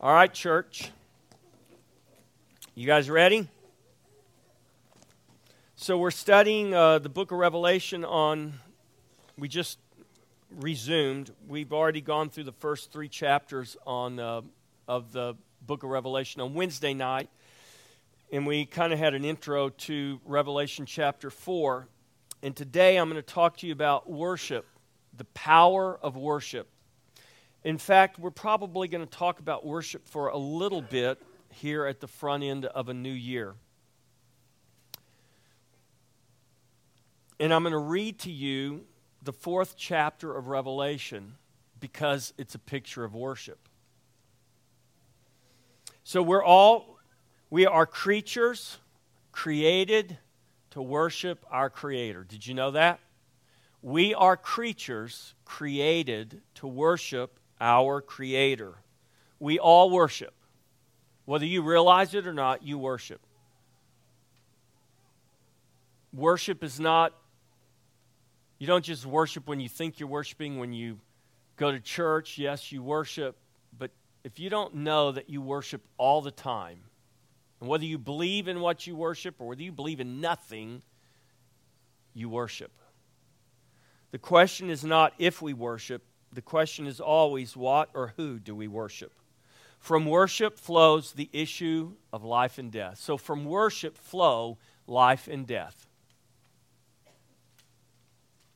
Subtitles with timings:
[0.00, 0.92] All right, church.
[2.76, 3.48] You guys ready?
[5.74, 8.60] So, we're studying uh, the book of Revelation on.
[9.36, 9.80] We just
[10.52, 11.32] resumed.
[11.48, 14.42] We've already gone through the first three chapters on, uh,
[14.86, 17.28] of the book of Revelation on Wednesday night.
[18.30, 21.88] And we kind of had an intro to Revelation chapter 4.
[22.44, 24.64] And today I'm going to talk to you about worship,
[25.16, 26.68] the power of worship.
[27.68, 32.00] In fact, we're probably going to talk about worship for a little bit here at
[32.00, 33.56] the front end of a new year.
[37.38, 38.86] And I'm going to read to you
[39.22, 41.34] the fourth chapter of Revelation
[41.78, 43.58] because it's a picture of worship.
[46.04, 46.96] So we're all,
[47.50, 48.78] we are creatures
[49.30, 50.16] created
[50.70, 52.24] to worship our Creator.
[52.24, 52.98] Did you know that?
[53.82, 58.74] We are creatures created to worship our Creator.
[59.40, 60.34] We all worship.
[61.24, 63.20] Whether you realize it or not, you worship.
[66.12, 67.12] Worship is not,
[68.58, 70.98] you don't just worship when you think you're worshiping, when you
[71.56, 72.38] go to church.
[72.38, 73.36] Yes, you worship.
[73.78, 73.90] But
[74.24, 76.78] if you don't know that you worship all the time,
[77.60, 80.82] and whether you believe in what you worship or whether you believe in nothing,
[82.14, 82.70] you worship.
[84.12, 88.54] The question is not if we worship, the question is always what or who do
[88.54, 89.12] we worship?
[89.78, 92.98] From worship flows the issue of life and death.
[92.98, 95.86] So from worship flow life and death.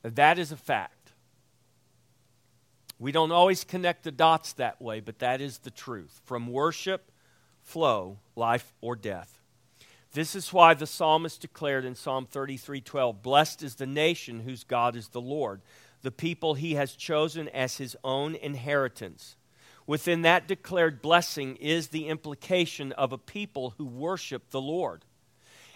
[0.02, 1.12] That is a fact.
[2.98, 6.20] We don't always connect the dots that way, but that is the truth.
[6.24, 7.10] From worship
[7.62, 9.40] flow life or death.
[10.12, 14.94] This is why the psalmist declared in Psalm 33:12, "Blessed is the nation whose God
[14.94, 15.62] is the Lord,
[16.02, 19.36] the people he has chosen as his own inheritance.
[19.86, 25.04] Within that declared blessing is the implication of a people who worship the Lord.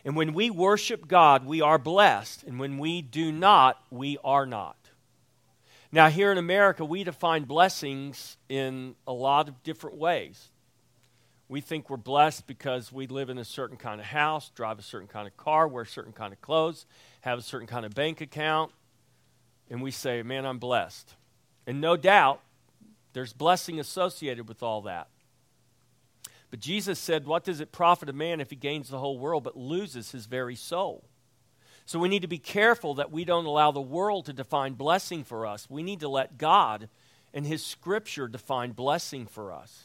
[0.04, 2.44] And when we worship God, we are blessed.
[2.44, 4.76] And when we do not, we are not.
[5.90, 10.50] Now, here in America, we define blessings in a lot of different ways.
[11.48, 14.82] We think we're blessed because we live in a certain kind of house, drive a
[14.82, 16.86] certain kind of car, wear certain kind of clothes,
[17.20, 18.72] have a certain kind of bank account,
[19.70, 21.14] and we say, Man, I'm blessed.
[21.66, 22.40] And no doubt,
[23.12, 25.08] there's blessing associated with all that.
[26.50, 29.44] But Jesus said, What does it profit a man if he gains the whole world
[29.44, 31.04] but loses his very soul?
[31.84, 35.22] So we need to be careful that we don't allow the world to define blessing
[35.22, 35.70] for us.
[35.70, 36.88] We need to let God
[37.32, 39.84] and his scripture define blessing for us.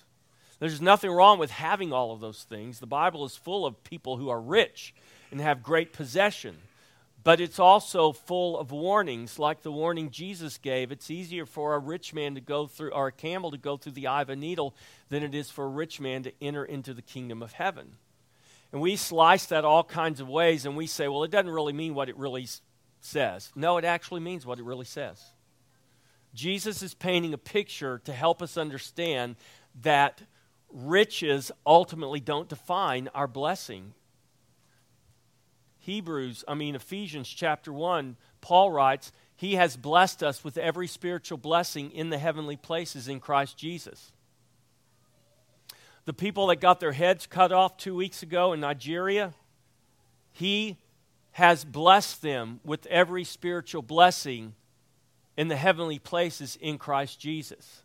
[0.59, 2.79] There's nothing wrong with having all of those things.
[2.79, 4.93] The Bible is full of people who are rich
[5.31, 6.57] and have great possession
[7.23, 10.91] but it's also full of warnings, like the warning Jesus gave.
[10.91, 13.91] It's easier for a rich man to go through, or a camel to go through
[13.91, 14.75] the eye of a needle,
[15.09, 17.93] than it is for a rich man to enter into the kingdom of heaven.
[18.71, 21.73] And we slice that all kinds of ways, and we say, well, it doesn't really
[21.73, 22.47] mean what it really
[23.01, 23.51] says.
[23.55, 25.21] No, it actually means what it really says.
[26.33, 29.35] Jesus is painting a picture to help us understand
[29.81, 30.21] that
[30.71, 33.93] riches ultimately don't define our blessing.
[35.81, 41.39] Hebrews, I mean, Ephesians chapter 1, Paul writes, He has blessed us with every spiritual
[41.39, 44.11] blessing in the heavenly places in Christ Jesus.
[46.05, 49.33] The people that got their heads cut off two weeks ago in Nigeria,
[50.31, 50.77] He
[51.31, 54.53] has blessed them with every spiritual blessing
[55.35, 57.81] in the heavenly places in Christ Jesus.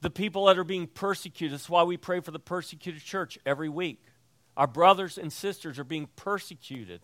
[0.00, 3.68] The people that are being persecuted, that's why we pray for the persecuted church every
[3.68, 4.02] week.
[4.56, 7.00] Our brothers and sisters are being persecuted.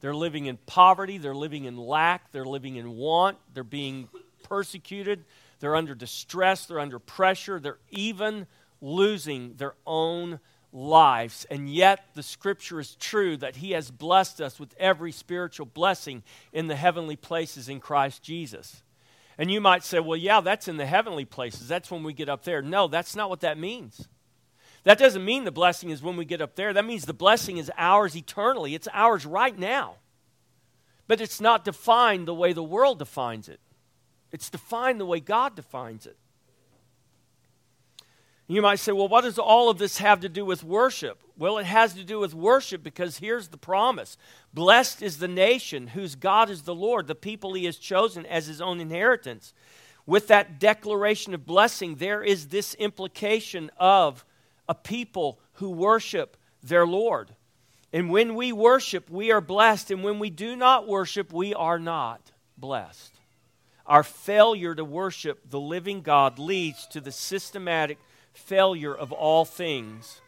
[0.00, 4.08] They're living in poverty, they're living in lack, they're living in want, they're being
[4.42, 5.24] persecuted,
[5.60, 8.46] they're under distress, they're under pressure, they're even
[8.80, 10.40] losing their own
[10.72, 11.46] lives.
[11.50, 16.22] And yet, the scripture is true that He has blessed us with every spiritual blessing
[16.52, 18.82] in the heavenly places in Christ Jesus.
[19.36, 21.68] And you might say, well, yeah, that's in the heavenly places.
[21.68, 22.62] That's when we get up there.
[22.62, 24.08] No, that's not what that means.
[24.84, 26.72] That doesn't mean the blessing is when we get up there.
[26.72, 28.74] That means the blessing is ours eternally.
[28.74, 29.96] It's ours right now.
[31.06, 33.60] But it's not defined the way the world defines it,
[34.32, 36.16] it's defined the way God defines it.
[38.50, 41.22] You might say, well, what does all of this have to do with worship?
[41.38, 44.16] Well, it has to do with worship because here's the promise
[44.52, 48.46] Blessed is the nation whose God is the Lord, the people he has chosen as
[48.46, 49.54] his own inheritance.
[50.04, 54.24] With that declaration of blessing, there is this implication of
[54.70, 57.34] a people who worship their Lord.
[57.92, 59.90] And when we worship, we are blessed.
[59.90, 63.12] And when we do not worship, we are not blessed.
[63.84, 67.98] Our failure to worship the living God leads to the systematic
[68.32, 70.20] failure of all things.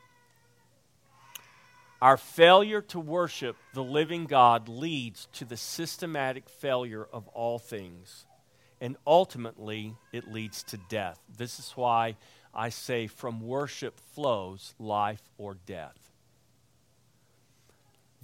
[2.01, 8.27] Our failure to worship the living God leads to the systematic failure of all things.
[8.81, 11.21] And ultimately, it leads to death.
[11.39, 12.17] This is why
[12.55, 16.13] I say from worship flows life or death.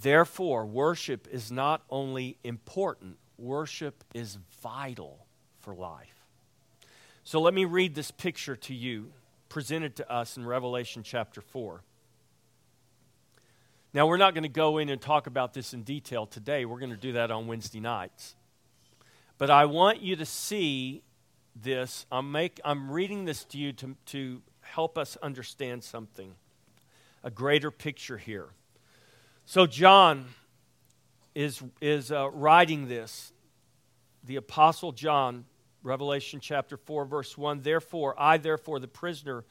[0.01, 5.27] Therefore, worship is not only important, worship is vital
[5.61, 6.27] for life.
[7.25, 9.13] So let me read this picture to you,
[9.49, 11.83] presented to us in Revelation chapter 4.
[13.93, 16.65] Now, we're not going to go in and talk about this in detail today.
[16.65, 18.37] We're going to do that on Wednesday nights.
[19.39, 21.03] But I want you to see
[21.63, 22.07] this.
[22.11, 26.35] I'm, make, I'm reading this to you to, to help us understand something,
[27.23, 28.49] a greater picture here.
[29.45, 30.27] So, John
[31.35, 33.33] is, is uh, writing this.
[34.25, 35.45] The Apostle John,
[35.83, 37.63] Revelation chapter 4, verse 1.
[37.63, 39.45] Therefore, I, therefore, the prisoner,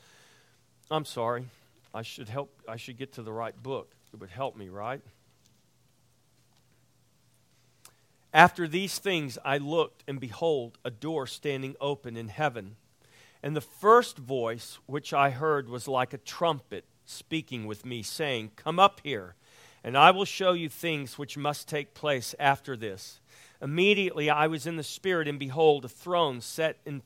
[0.92, 1.45] I'm sorry,
[1.94, 3.92] I should help, I should get to the right book.
[4.13, 5.01] It would help me, right?
[8.38, 12.75] After these things I looked, and behold, a door standing open in heaven.
[13.42, 18.51] And the first voice which I heard was like a trumpet speaking with me, saying,
[18.56, 19.34] Come up here
[19.84, 23.22] and I will show you things which must take place after this.
[23.62, 27.01] Immediately I was in the Spirit, and behold, a throne set in,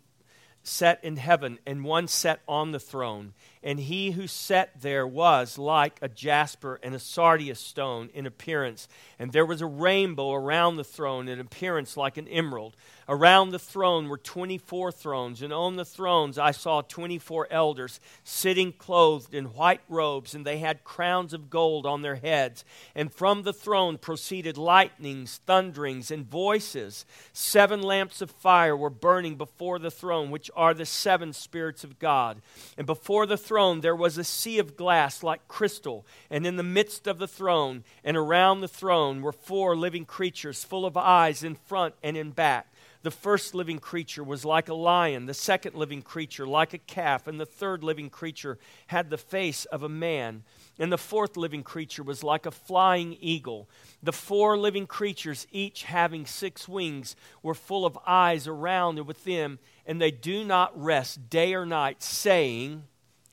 [0.64, 5.58] set in heaven, and one set on the throne and he who sat there was
[5.58, 8.88] like a jasper and a sardius stone in appearance.
[9.20, 12.76] And there was a rainbow around the throne in appearance like an emerald.
[13.08, 18.72] Around the throne were 24 thrones, and on the thrones I saw 24 elders sitting
[18.72, 22.66] clothed in white robes, and they had crowns of gold on their heads.
[22.96, 27.06] And from the throne proceeded lightnings, thunderings, and voices.
[27.34, 32.00] Seven lamps of fire were burning before the throne, which are the seven spirits of
[32.00, 32.42] God.
[32.78, 36.64] And before the throne there was a sea of glass like crystal, and in the
[36.64, 41.44] midst of the throne and around the throne were four living creatures full of eyes
[41.44, 42.71] in front and in back.
[43.04, 47.26] The first living creature was like a lion, the second living creature like a calf,
[47.26, 50.44] and the third living creature had the face of a man.
[50.78, 53.68] And the fourth living creature was like a flying eagle.
[54.04, 59.58] The four living creatures, each having six wings, were full of eyes around and within,
[59.88, 62.84] and they do not rest day or night, saying,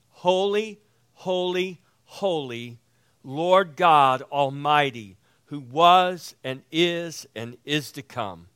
[0.08, 0.80] Holy,
[1.12, 2.78] holy, holy,
[3.22, 8.46] Lord God Almighty, who was and is and is to come.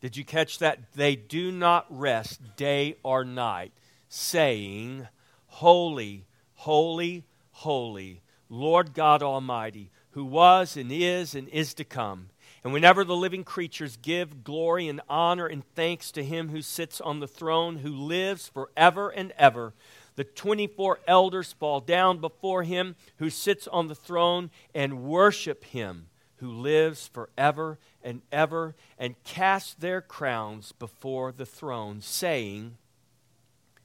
[0.00, 0.92] Did you catch that?
[0.94, 3.72] They do not rest day or night,
[4.08, 5.08] saying,
[5.46, 6.24] Holy,
[6.54, 12.30] holy, holy, Lord God Almighty, who was and is and is to come.
[12.64, 17.00] And whenever the living creatures give glory and honor and thanks to him who sits
[17.00, 19.72] on the throne, who lives forever and ever,
[20.16, 26.06] the 24 elders fall down before him who sits on the throne and worship him
[26.36, 32.76] who lives forever and ever and cast their crowns before the throne, saying,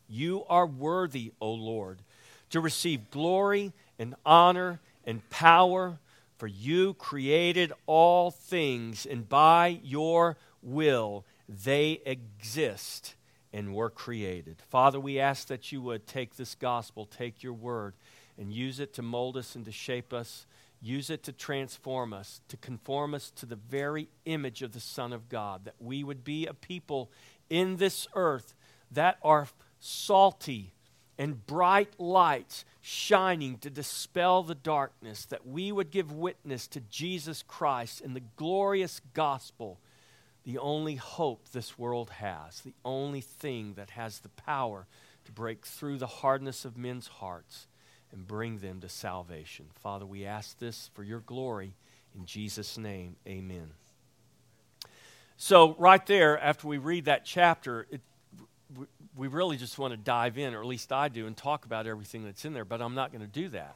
[0.08, 2.00] You are worthy, O Lord,
[2.50, 6.00] to receive glory and honor and power,
[6.38, 13.16] for you created all things, and by your will they exist
[13.54, 14.58] and were created.
[14.70, 17.94] Father, we ask that you would take this gospel, take your word,
[18.38, 20.46] and use it to mold us and to shape us.
[20.86, 25.14] Use it to transform us, to conform us to the very image of the Son
[25.14, 27.10] of God, that we would be a people
[27.50, 28.54] in this earth
[28.92, 29.48] that are
[29.80, 30.76] salty
[31.18, 37.42] and bright lights shining to dispel the darkness, that we would give witness to Jesus
[37.42, 39.80] Christ in the glorious gospel
[40.44, 44.86] the only hope this world has, the only thing that has the power
[45.24, 47.66] to break through the hardness of men's hearts
[48.12, 49.66] and bring them to salvation.
[49.82, 51.76] Father, we ask this for your glory.
[52.16, 53.72] In Jesus' name, amen.
[55.38, 58.02] So, right there, after we read that chapter, it,
[59.18, 61.88] we really just want to dive in, or at least I do, and talk about
[61.88, 63.76] everything that's in there, but I'm not going to do that.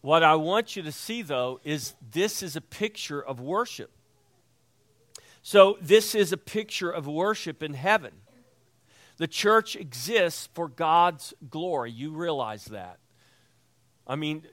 [0.00, 3.90] What I want you to see, though, is this is a picture of worship.
[5.42, 8.12] So, this is a picture of worship in heaven.
[9.16, 11.90] The church exists for God's glory.
[11.90, 12.98] You realize that.
[14.06, 14.44] I mean,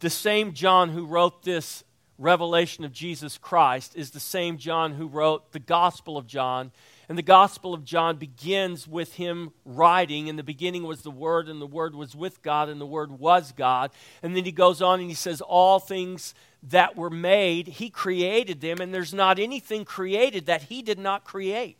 [0.00, 1.84] the same John who wrote this
[2.18, 6.72] revelation of Jesus Christ is the same John who wrote the Gospel of John.
[7.08, 10.26] And the Gospel of John begins with him writing.
[10.26, 13.18] In the beginning was the Word, and the Word was with God, and the Word
[13.18, 13.92] was God.
[14.22, 18.60] And then he goes on and he says, All things that were made, He created
[18.60, 21.78] them, and there's not anything created that He did not create.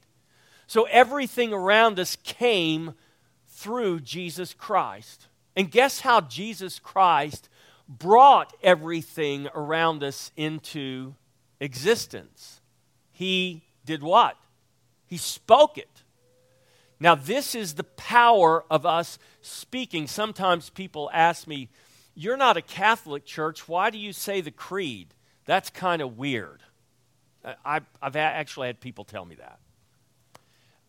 [0.66, 2.94] So everything around us came
[3.46, 5.27] through Jesus Christ.
[5.58, 7.48] And guess how Jesus Christ
[7.88, 11.16] brought everything around us into
[11.58, 12.60] existence?
[13.10, 14.36] He did what?
[15.08, 16.04] He spoke it.
[17.00, 20.06] Now, this is the power of us speaking.
[20.06, 21.70] Sometimes people ask me,
[22.14, 23.66] You're not a Catholic church.
[23.66, 25.08] Why do you say the creed?
[25.44, 26.62] That's kind of weird.
[27.64, 29.58] I've, I've actually had people tell me that.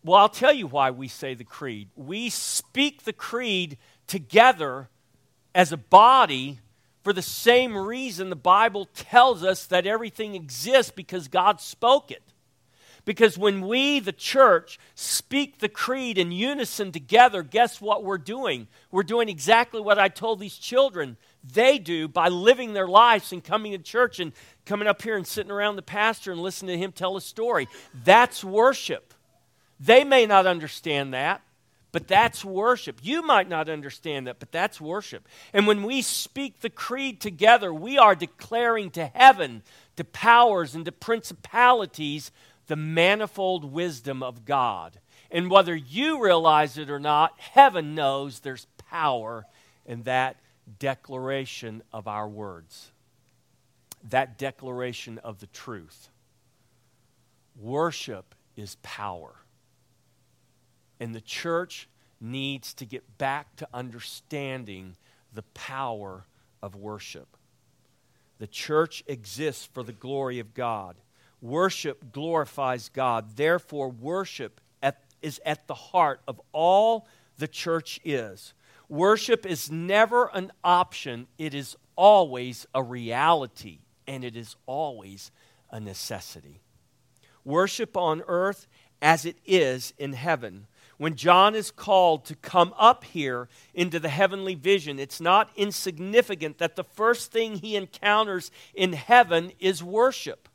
[0.04, 1.88] Well, I'll tell you why we say the creed.
[1.96, 3.76] We speak the creed
[4.10, 4.88] together
[5.54, 6.58] as a body
[7.02, 12.22] for the same reason the Bible tells us that everything exists because God spoke it.
[13.04, 18.66] Because when we, the church, speak the creed in unison together, guess what we're doing?
[18.90, 23.42] We're doing exactly what I told these children they do by living their lives and
[23.42, 24.32] coming to church and
[24.66, 27.68] coming up here and sitting around the pastor and listening to him tell a story.
[28.04, 29.14] That's worship.
[29.78, 31.40] They may not understand that,
[31.92, 33.00] but that's worship.
[33.02, 35.26] You might not understand that, but that's worship.
[35.52, 39.62] And when we speak the creed together, we are declaring to heaven,
[39.96, 42.30] to powers, and to principalities
[42.68, 45.00] the manifold wisdom of God.
[45.30, 49.44] And whether you realize it or not, heaven knows there's power
[49.84, 50.36] in that
[50.78, 52.92] declaration of our words,
[54.08, 56.08] that declaration of the truth.
[57.60, 59.34] Worship is power.
[61.00, 61.88] And the church
[62.20, 64.96] needs to get back to understanding
[65.32, 66.26] the power
[66.62, 67.36] of worship.
[68.38, 70.96] The church exists for the glory of God.
[71.40, 73.36] Worship glorifies God.
[73.36, 77.06] Therefore, worship at, is at the heart of all
[77.38, 78.52] the church is.
[78.88, 85.30] Worship is never an option, it is always a reality, and it is always
[85.70, 86.60] a necessity.
[87.44, 88.66] Worship on earth
[89.00, 90.66] as it is in heaven.
[91.00, 96.58] When John is called to come up here into the heavenly vision, it's not insignificant
[96.58, 100.46] that the first thing he encounters in heaven is worship.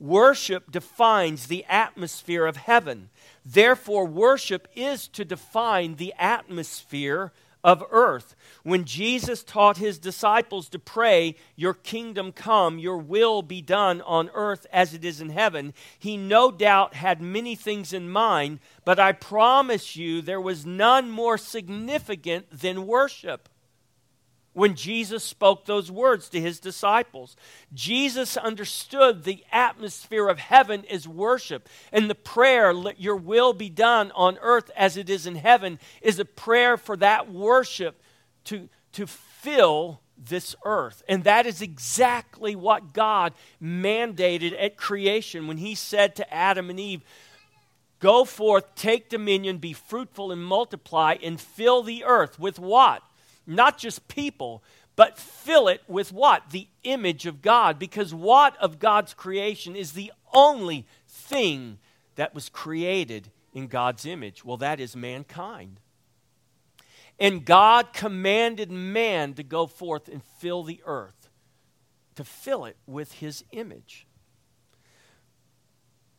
[0.00, 3.10] Worship defines the atmosphere of heaven.
[3.44, 7.32] Therefore, worship is to define the atmosphere
[7.66, 8.36] of earth.
[8.62, 14.30] When Jesus taught his disciples to pray, Your kingdom come, your will be done on
[14.32, 19.00] earth as it is in heaven, he no doubt had many things in mind, but
[19.00, 23.48] I promise you there was none more significant than worship
[24.56, 27.36] when Jesus spoke those words to his disciples.
[27.74, 31.68] Jesus understood the atmosphere of heaven is worship.
[31.92, 35.78] And the prayer, let your will be done on earth as it is in heaven,
[36.00, 38.00] is a prayer for that worship
[38.44, 41.02] to, to fill this earth.
[41.06, 46.80] And that is exactly what God mandated at creation when he said to Adam and
[46.80, 47.02] Eve,
[47.98, 53.02] Go forth, take dominion, be fruitful and multiply, and fill the earth with what?
[53.46, 54.62] Not just people,
[54.96, 56.50] but fill it with what?
[56.50, 57.78] The image of God.
[57.78, 61.78] Because what of God's creation is the only thing
[62.16, 64.44] that was created in God's image?
[64.44, 65.80] Well, that is mankind.
[67.18, 71.28] And God commanded man to go forth and fill the earth,
[72.14, 74.06] to fill it with his image.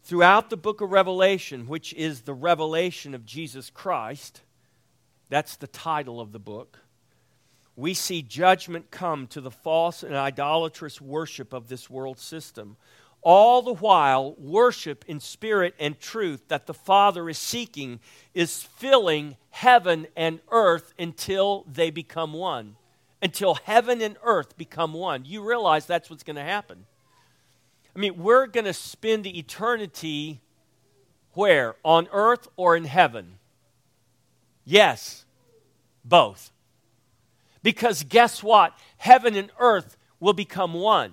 [0.03, 4.41] Throughout the book of Revelation, which is the revelation of Jesus Christ,
[5.29, 6.79] that's the title of the book
[7.77, 12.75] we see judgment come to the false and idolatrous worship of this world system.
[13.21, 17.99] All the while, worship in spirit and truth that the Father is seeking
[18.33, 22.77] is filling heaven and earth until they become one.
[23.21, 25.25] Until heaven and earth become one.
[25.25, 26.85] You realize that's what's going to happen.
[27.95, 30.41] I mean, we're going to spend eternity
[31.33, 31.75] where?
[31.83, 33.37] On earth or in heaven?
[34.65, 35.25] Yes,
[36.03, 36.51] both.
[37.67, 38.71] Because guess what?
[38.95, 41.11] Heaven and earth will become one.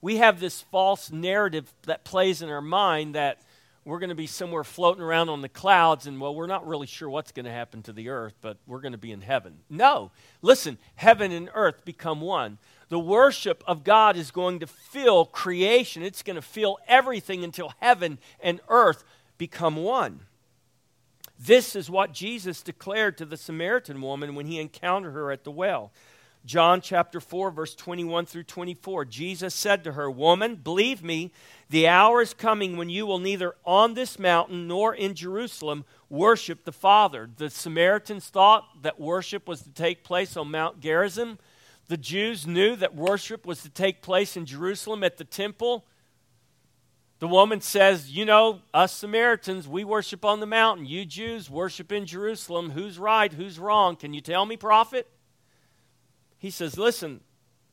[0.00, 3.40] We have this false narrative that plays in our mind that
[3.84, 6.86] we're going to be somewhere floating around on the clouds and well we're not really
[6.86, 9.58] sure what's going to happen to the earth but we're going to be in heaven.
[9.68, 10.12] No.
[10.42, 12.58] Listen heaven and earth become one.
[12.88, 16.04] The worship of god is going to fill creation.
[16.04, 19.02] It's going to fill everything until heaven and earth
[19.38, 20.20] become one
[21.42, 25.50] this is what Jesus declared to the Samaritan woman when he encountered her at the
[25.50, 25.90] well.
[26.44, 29.04] John chapter 4, verse 21 through 24.
[29.06, 31.32] Jesus said to her, Woman, believe me,
[31.68, 36.64] the hour is coming when you will neither on this mountain nor in Jerusalem worship
[36.64, 37.28] the Father.
[37.36, 41.38] The Samaritans thought that worship was to take place on Mount Gerizim.
[41.88, 45.84] The Jews knew that worship was to take place in Jerusalem at the temple.
[47.20, 50.86] The woman says, You know, us Samaritans, we worship on the mountain.
[50.86, 52.70] You Jews worship in Jerusalem.
[52.70, 53.32] Who's right?
[53.32, 53.94] Who's wrong?
[53.94, 55.06] Can you tell me, prophet?
[56.38, 57.20] He says, Listen,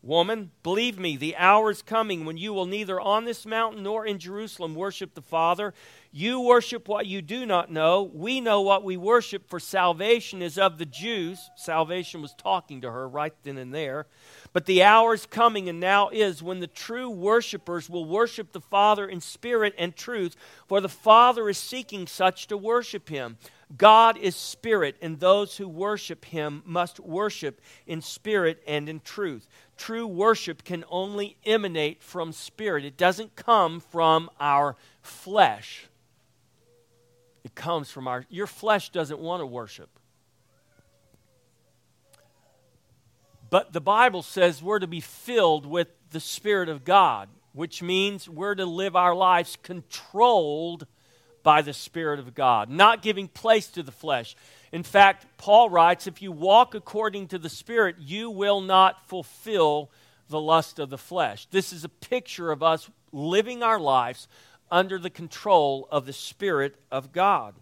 [0.03, 4.05] woman, believe me, the hour is coming when you will neither on this mountain nor
[4.05, 5.73] in Jerusalem worship the Father.
[6.19, 8.01] You worship what you do not know.
[8.01, 11.51] We know what we worship, for salvation is of the Jews.
[11.55, 14.07] Salvation was talking to her right then and there.
[14.51, 18.61] But the hour is coming, and now is, when the true worshipers will worship the
[18.61, 20.35] Father in spirit and truth,
[20.67, 23.37] for the Father is seeking such to worship him.
[23.77, 29.47] God is spirit, and those who worship him must worship in spirit and in truth.
[29.77, 35.87] True worship can only emanate from spirit, it doesn't come from our flesh.
[37.43, 38.25] It comes from our.
[38.29, 39.89] Your flesh doesn't want to worship.
[43.49, 48.27] But the Bible says we're to be filled with the Spirit of God, which means
[48.27, 50.85] we're to live our lives controlled
[51.43, 54.35] by the Spirit of God, not giving place to the flesh.
[54.73, 59.89] In fact, Paul writes if you walk according to the Spirit, you will not fulfill
[60.27, 61.47] the lust of the flesh.
[61.51, 64.27] This is a picture of us living our lives
[64.71, 67.55] under the control of the Spirit of God.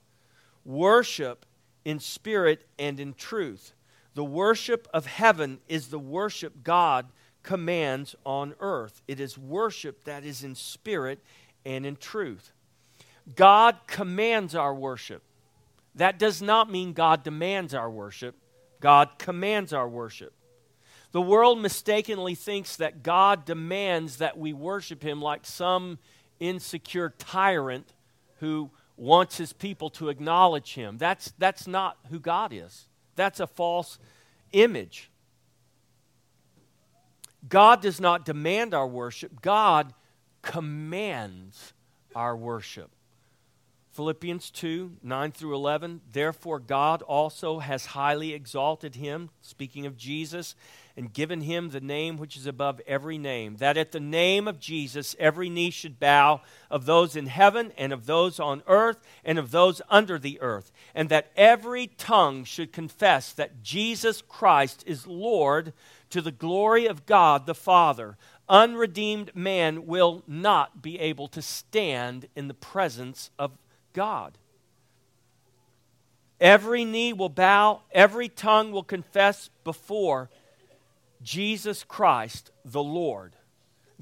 [0.64, 1.46] Worship
[1.86, 3.74] in spirit and in truth.
[4.16, 7.08] The worship of heaven is the worship God
[7.44, 9.02] commands on earth.
[9.08, 11.20] It is worship that is in spirit
[11.64, 12.52] and in truth.
[13.36, 15.22] God commands our worship.
[15.94, 18.36] That does not mean God demands our worship.
[18.80, 20.34] God commands our worship.
[21.12, 25.98] The world mistakenly thinks that God demands that we worship Him like some
[26.40, 27.94] insecure tyrant
[28.40, 30.98] who wants his people to acknowledge Him.
[30.98, 32.88] That's, that's not who God is.
[33.16, 34.00] That's a false
[34.52, 35.10] image.
[37.48, 39.94] God does not demand our worship, God
[40.42, 41.74] commands
[42.16, 42.92] our worship.
[43.92, 46.02] Philippians 2 9 through 11.
[46.12, 50.56] Therefore, God also has highly exalted him, speaking of Jesus,
[50.98, 54.60] and given him the name which is above every name, that at the name of
[54.60, 59.38] Jesus every knee should bow, of those in heaven, and of those on earth, and
[59.38, 65.06] of those under the earth, and that every tongue should confess that Jesus Christ is
[65.06, 65.74] Lord
[66.10, 68.18] to the glory of God the Father.
[68.48, 73.58] Unredeemed man will not be able to stand in the presence of
[73.92, 74.38] God.
[76.40, 80.30] Every knee will bow, every tongue will confess before
[81.26, 83.36] Jesus Christ the Lord.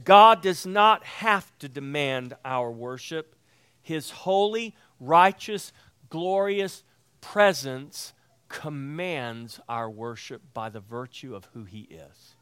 [0.03, 3.35] God does not have to demand our worship.
[3.81, 5.71] His holy, righteous,
[6.09, 6.83] glorious
[7.21, 8.11] presence
[8.49, 12.35] commands our worship by the virtue of who He is.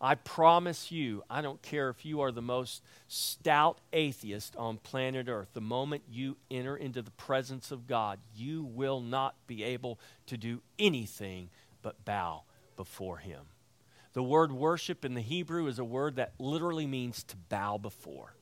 [0.00, 5.28] I promise you, I don't care if you are the most stout atheist on planet
[5.28, 9.98] Earth, the moment you enter into the presence of God, you will not be able
[10.26, 11.50] to do anything
[11.82, 12.42] but bow
[12.76, 13.40] before Him.
[14.12, 18.34] The word worship in the Hebrew is a word that literally means to bow before.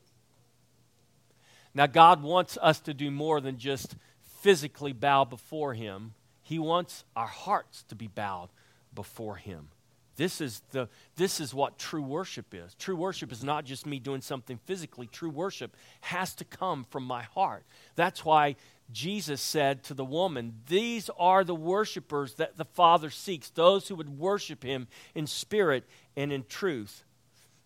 [1.74, 3.96] Now, God wants us to do more than just
[4.40, 8.48] physically bow before Him, He wants our hearts to be bowed
[8.94, 9.68] before Him.
[10.16, 12.74] This is, the, this is what true worship is.
[12.74, 15.06] True worship is not just me doing something physically.
[15.06, 17.64] True worship has to come from my heart.
[17.96, 18.56] That's why
[18.92, 23.94] Jesus said to the woman, These are the worshipers that the Father seeks, those who
[23.94, 25.84] would worship him in spirit
[26.16, 27.04] and in truth.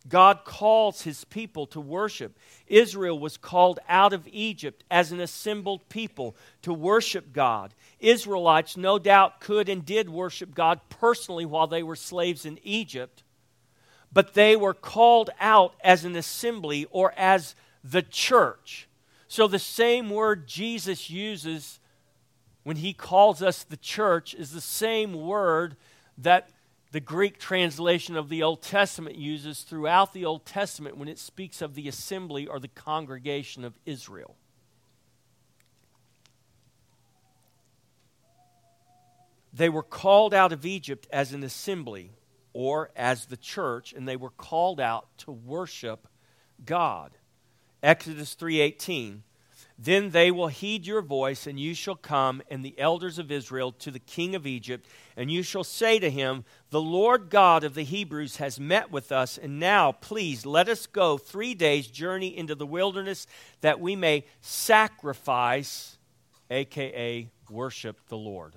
[0.08, 2.38] God calls his people to worship.
[2.66, 7.74] Israel was called out of Egypt as an assembled people to worship God.
[7.98, 13.22] Israelites, no doubt, could and did worship God personally while they were slaves in Egypt,
[14.12, 18.88] but they were called out as an assembly or as the church.
[19.28, 21.80] So the same word Jesus uses
[22.62, 25.76] when he calls us the church is the same word
[26.18, 26.48] that
[26.96, 31.60] the Greek translation of the Old Testament uses throughout the Old Testament when it speaks
[31.60, 34.34] of the assembly or the congregation of Israel.
[39.52, 42.12] They were called out of Egypt as an assembly
[42.54, 46.08] or as the church and they were called out to worship
[46.64, 47.12] God.
[47.82, 49.22] Exodus 3:18
[49.78, 53.72] then they will heed your voice, and you shall come and the elders of Israel
[53.72, 54.86] to the king of Egypt,
[55.16, 59.12] and you shall say to him, The Lord God of the Hebrews has met with
[59.12, 63.26] us, and now please let us go three days' journey into the wilderness
[63.60, 65.98] that we may sacrifice,
[66.50, 68.54] aka worship the Lord.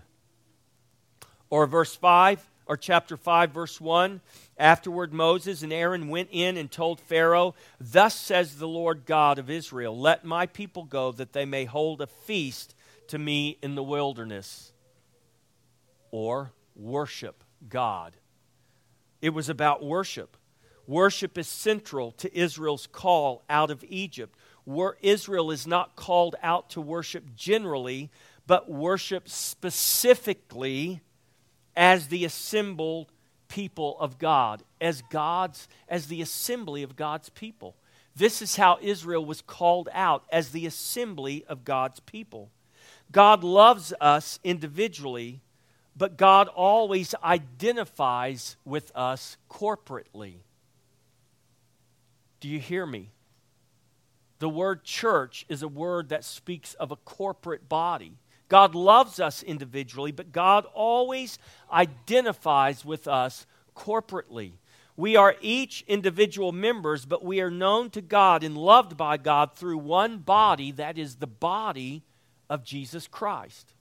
[1.50, 4.22] Or verse 5, or chapter 5, verse 1.
[4.60, 9.50] Afterward, Moses and Aaron went in and told Pharaoh, Thus says the Lord God of
[9.50, 12.76] Israel, Let my people go, that they may hold a feast
[13.08, 14.74] to me in the wilderness.
[16.12, 18.18] Or worship God.
[19.22, 20.36] It was about worship.
[20.86, 24.36] Worship is central to Israel's call out of Egypt.
[24.66, 28.12] Where Israel is not called out to worship generally,
[28.46, 31.00] but worship specifically
[31.78, 33.12] as the assembled
[33.50, 37.76] people of God, as God's, as the assembly of God's people.
[38.16, 42.50] This is how Israel was called out as the assembly of God's people.
[43.12, 45.42] God loves us individually,
[45.98, 50.36] but God always identifies with us corporately.
[52.40, 53.12] Do you hear me?
[54.40, 58.14] The word church is a word that speaks of a corporate body.
[58.50, 61.38] God loves us individually, but God always
[61.72, 64.54] identifies with us corporately.
[64.98, 69.56] We are each individual members, but we are known to God and loved by God
[69.56, 72.04] through one body, that is the body
[72.50, 73.72] of Jesus Christ.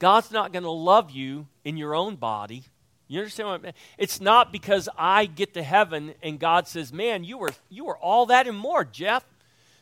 [0.00, 2.64] God's not going to love you in your own body.
[3.06, 3.72] You understand what I mean?
[3.98, 7.98] It's not because I get to heaven and God says, "Man, you were you were
[7.98, 9.24] all that and more, Jeff.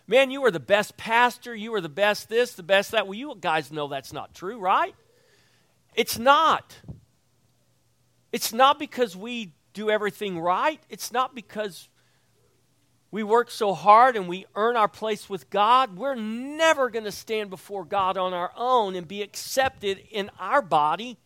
[0.09, 3.15] Man, you are the best pastor, you are the best this, the best that." Well,
[3.15, 4.95] you guys know that's not true, right?
[5.95, 6.81] It's not.
[8.33, 10.83] It's not because we do everything right.
[10.89, 11.89] It's not because
[13.11, 15.97] we work so hard and we earn our place with God.
[15.97, 20.61] We're never going to stand before God on our own and be accepted in our
[20.61, 21.19] body.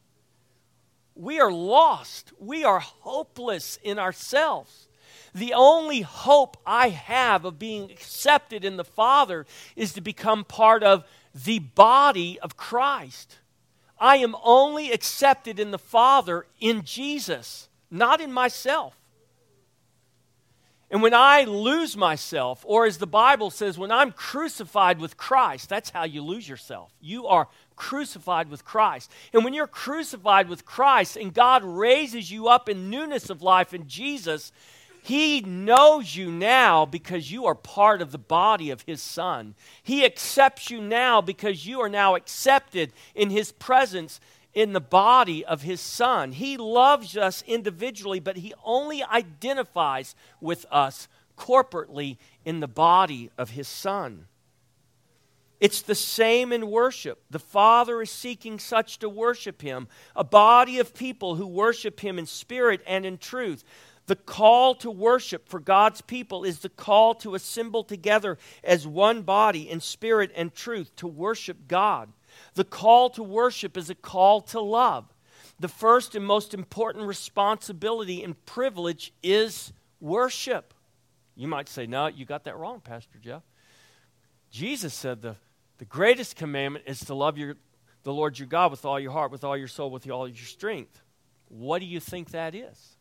[1.14, 2.32] We are lost.
[2.38, 4.88] We are hopeless in ourselves.
[5.34, 10.82] The only hope I have of being accepted in the Father is to become part
[10.82, 13.38] of the body of Christ.
[13.98, 18.98] I am only accepted in the Father in Jesus, not in myself.
[20.90, 25.70] And when I lose myself, or as the Bible says, when I'm crucified with Christ,
[25.70, 26.92] that's how you lose yourself.
[27.00, 29.10] You are crucified with Christ.
[29.32, 33.72] And when you're crucified with Christ and God raises you up in newness of life
[33.72, 34.52] in Jesus,
[35.04, 39.56] he knows you now because you are part of the body of His Son.
[39.82, 44.20] He accepts you now because you are now accepted in His presence
[44.54, 46.30] in the body of His Son.
[46.30, 53.50] He loves us individually, but He only identifies with us corporately in the body of
[53.50, 54.26] His Son.
[55.58, 57.22] It's the same in worship.
[57.28, 62.20] The Father is seeking such to worship Him, a body of people who worship Him
[62.20, 63.64] in spirit and in truth.
[64.06, 69.22] The call to worship for God's people is the call to assemble together as one
[69.22, 72.12] body in spirit and truth to worship God.
[72.54, 75.06] The call to worship is a call to love.
[75.60, 80.74] The first and most important responsibility and privilege is worship.
[81.36, 83.42] You might say, No, you got that wrong, Pastor Jeff.
[84.50, 85.36] Jesus said the,
[85.78, 87.56] the greatest commandment is to love your,
[88.02, 90.36] the Lord your God with all your heart, with all your soul, with all your
[90.36, 91.00] strength.
[91.48, 92.96] What do you think that is?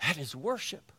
[0.00, 0.92] That is worship.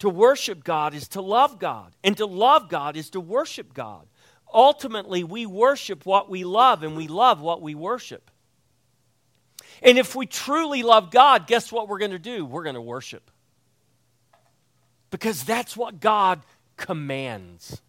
[0.00, 4.06] To worship God is to love God, and to love God is to worship God.
[4.52, 8.30] Ultimately, we worship what we love, and we love what we worship.
[9.82, 12.44] And if we truly love God, guess what we're going to do?
[12.44, 13.30] We're going to worship.
[15.10, 16.42] Because that's what God
[16.76, 17.80] commands.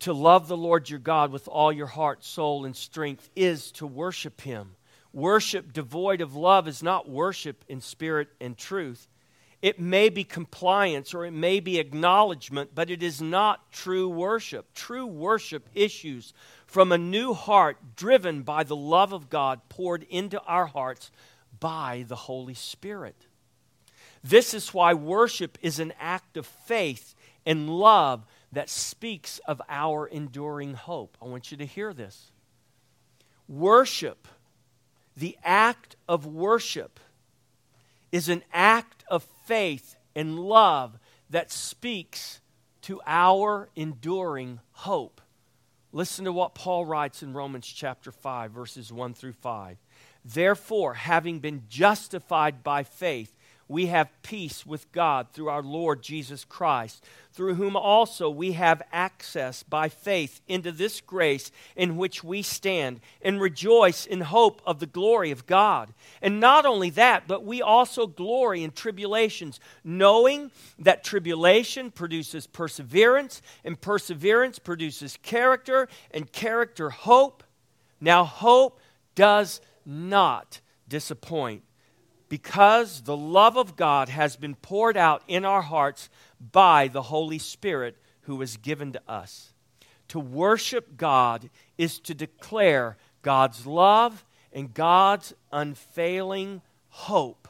[0.00, 3.86] To love the Lord your God with all your heart, soul, and strength is to
[3.86, 4.76] worship Him.
[5.12, 9.08] Worship devoid of love is not worship in spirit and truth.
[9.60, 14.72] It may be compliance or it may be acknowledgement, but it is not true worship.
[14.74, 16.32] True worship issues
[16.66, 21.10] from a new heart driven by the love of God poured into our hearts
[21.58, 23.26] by the Holy Spirit.
[24.22, 30.06] This is why worship is an act of faith and love that speaks of our
[30.06, 31.16] enduring hope.
[31.20, 32.30] I want you to hear this.
[33.48, 34.28] Worship
[35.18, 37.00] the act of worship
[38.12, 40.98] is an act of faith and love
[41.30, 42.40] that speaks
[42.82, 45.20] to our enduring hope.
[45.92, 49.78] Listen to what Paul writes in Romans chapter 5, verses 1 through 5.
[50.24, 53.34] Therefore, having been justified by faith,
[53.68, 58.82] we have peace with God through our Lord Jesus Christ, through whom also we have
[58.90, 64.80] access by faith into this grace in which we stand, and rejoice in hope of
[64.80, 65.92] the glory of God.
[66.22, 73.42] And not only that, but we also glory in tribulations, knowing that tribulation produces perseverance,
[73.64, 77.44] and perseverance produces character, and character hope.
[78.00, 78.80] Now, hope
[79.14, 81.62] does not disappoint
[82.28, 86.08] because the love of God has been poured out in our hearts
[86.40, 89.52] by the Holy Spirit who was given to us.
[90.08, 97.48] To worship God is to declare God's love and God's unfailing hope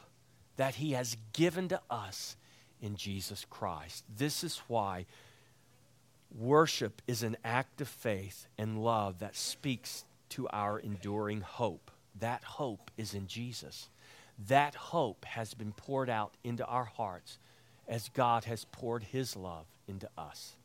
[0.57, 2.35] that He has given to us
[2.81, 4.03] in Jesus Christ.
[4.13, 5.05] This is why
[6.37, 11.91] worship is an act of faith and love that speaks to our enduring hope.
[12.19, 13.89] That hope is in Jesus.
[14.47, 17.39] That hope has been poured out into our hearts
[17.87, 20.55] as God has poured His love into us.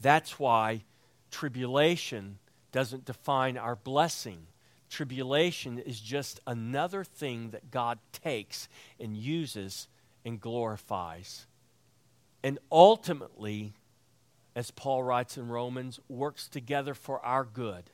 [0.00, 0.84] That's why
[1.30, 2.38] tribulation
[2.72, 4.46] doesn't define our blessing.
[4.88, 9.86] Tribulation is just another thing that God takes and uses
[10.24, 11.46] and glorifies.
[12.42, 13.74] And ultimately,
[14.56, 17.84] as Paul writes in Romans, works together for our good.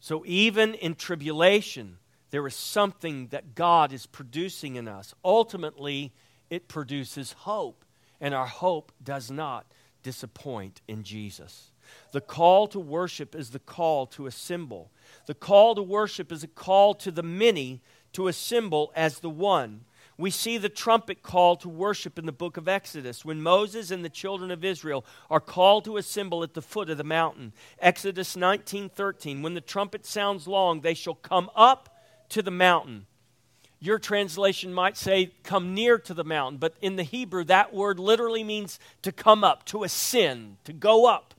[0.00, 1.98] So even in tribulation,
[2.30, 5.14] there is something that God is producing in us.
[5.24, 6.12] Ultimately,
[6.50, 7.84] it produces hope,
[8.20, 9.66] and our hope does not
[10.02, 11.70] disappoint in Jesus.
[12.12, 14.90] The call to worship is the call to assemble.
[15.26, 17.80] The call to worship is a call to the many
[18.12, 19.84] to assemble as the one.
[20.18, 24.04] We see the trumpet call to worship in the book of Exodus when Moses and
[24.04, 27.52] the children of Israel are called to assemble at the foot of the mountain.
[27.78, 31.95] Exodus 19:13 When the trumpet sounds long they shall come up
[32.30, 33.06] to the mountain.
[33.78, 37.98] Your translation might say come near to the mountain, but in the Hebrew that word
[37.98, 41.34] literally means to come up, to ascend, to go up.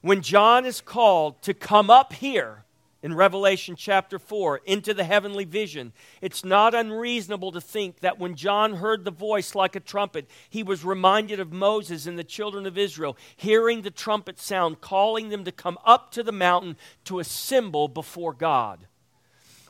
[0.00, 2.64] When John is called to come up here,
[3.02, 5.92] in Revelation chapter 4 into the heavenly vision.
[6.20, 10.62] It's not unreasonable to think that when John heard the voice like a trumpet, he
[10.62, 15.44] was reminded of Moses and the children of Israel, hearing the trumpet sound, calling them
[15.44, 18.86] to come up to the mountain to assemble before God.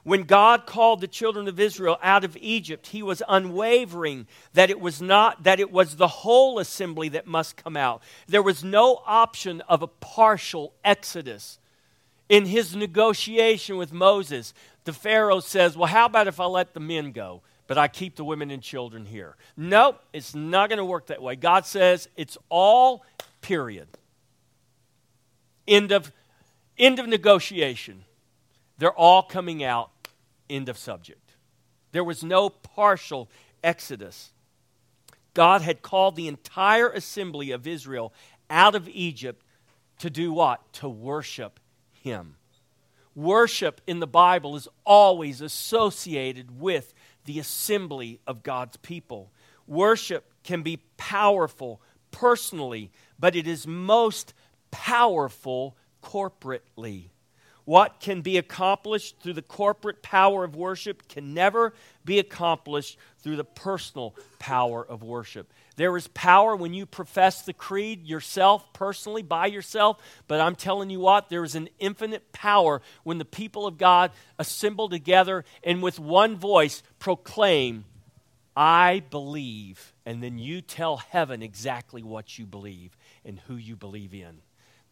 [0.04, 4.80] When God called the children of Israel out of Egypt, he was unwavering that it
[4.80, 8.02] was not that it was the whole assembly that must come out.
[8.26, 11.60] There was no option of a partial exodus
[12.32, 16.80] in his negotiation with Moses, the Pharaoh says, Well, how about if I let the
[16.80, 19.36] men go, but I keep the women and children here?
[19.54, 21.36] Nope, it's not going to work that way.
[21.36, 23.04] God says it's all,
[23.42, 23.86] period.
[25.68, 26.10] End of,
[26.78, 28.02] end of negotiation.
[28.78, 29.90] They're all coming out,
[30.52, 31.32] end of subject.
[31.92, 33.30] There was no partial
[33.62, 34.32] exodus.
[35.34, 38.12] God had called the entire assembly of Israel
[38.50, 39.44] out of Egypt
[39.98, 40.72] to do what?
[40.74, 41.58] To worship
[41.92, 42.36] him.
[43.14, 49.30] Worship in the Bible is always associated with the assembly of God's people.
[49.66, 54.34] Worship can be powerful personally, but it is most
[54.70, 57.11] powerful corporately.
[57.64, 63.36] What can be accomplished through the corporate power of worship can never be accomplished through
[63.36, 65.52] the personal power of worship.
[65.76, 70.90] There is power when you profess the creed yourself, personally, by yourself, but I'm telling
[70.90, 75.82] you what, there is an infinite power when the people of God assemble together and
[75.82, 77.84] with one voice proclaim,
[78.56, 84.12] I believe, and then you tell heaven exactly what you believe and who you believe
[84.12, 84.42] in.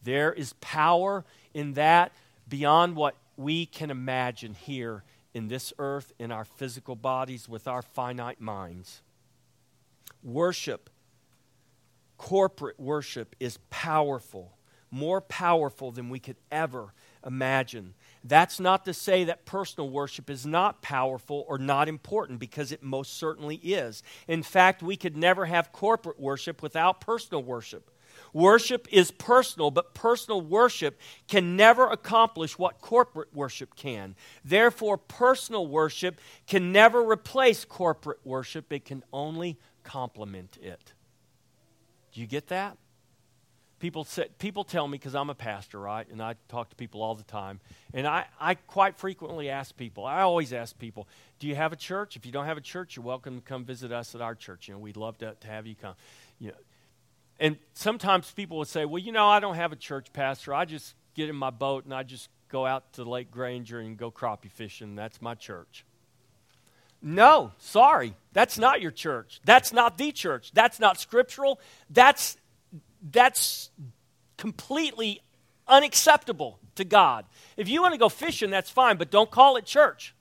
[0.03, 2.11] There is power in that
[2.51, 7.81] beyond what we can imagine here in this earth, in our physical bodies, with our
[7.81, 9.01] finite minds.
[10.21, 10.89] Worship,
[12.17, 14.57] corporate worship, is powerful,
[14.91, 16.93] more powerful than we could ever
[17.25, 17.93] imagine.
[18.23, 22.83] That's not to say that personal worship is not powerful or not important, because it
[22.83, 24.03] most certainly is.
[24.27, 27.89] In fact, we could never have corporate worship without personal worship.
[28.33, 34.15] Worship is personal, but personal worship can never accomplish what corporate worship can.
[34.43, 40.93] Therefore, personal worship can never replace corporate worship, it can only complement it.
[42.13, 42.77] Do you get that?
[43.79, 46.07] People, say, people tell me, because I'm a pastor, right?
[46.07, 47.59] And I talk to people all the time.
[47.95, 51.07] And I, I quite frequently ask people, I always ask people,
[51.39, 52.15] do you have a church?
[52.15, 54.67] If you don't have a church, you're welcome to come visit us at our church.
[54.67, 55.95] You know, we'd love to, to have you come.
[56.37, 56.57] You know,
[57.41, 60.53] and sometimes people would say, well, you know, I don't have a church pastor.
[60.53, 63.97] I just get in my boat and I just go out to Lake Granger and
[63.97, 64.95] go crappie fishing.
[64.95, 65.83] That's my church.
[67.01, 68.13] No, sorry.
[68.31, 69.41] That's not your church.
[69.43, 70.51] That's not the church.
[70.53, 71.59] That's not scriptural.
[71.89, 72.37] That's,
[73.01, 73.71] that's
[74.37, 75.21] completely
[75.67, 77.25] unacceptable to God.
[77.57, 80.13] If you want to go fishing, that's fine, but don't call it church.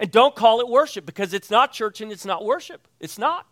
[0.00, 2.88] And don't call it worship because it's not church and it's not worship.
[2.98, 3.46] It's not.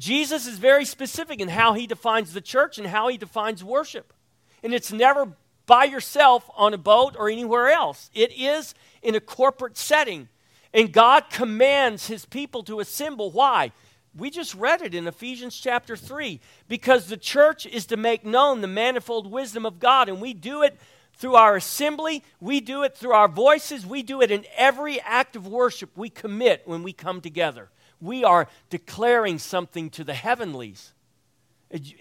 [0.00, 4.14] Jesus is very specific in how he defines the church and how he defines worship.
[4.62, 5.34] And it's never
[5.66, 8.10] by yourself on a boat or anywhere else.
[8.14, 10.30] It is in a corporate setting.
[10.72, 13.30] And God commands his people to assemble.
[13.30, 13.72] Why?
[14.16, 16.40] We just read it in Ephesians chapter 3.
[16.66, 20.62] Because the church is to make known the manifold wisdom of God, and we do
[20.62, 20.78] it
[21.12, 25.36] through our assembly, we do it through our voices, we do it in every act
[25.36, 27.68] of worship we commit when we come together.
[28.00, 30.92] We are declaring something to the heavenlies.